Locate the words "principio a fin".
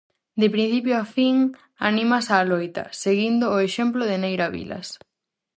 0.55-1.35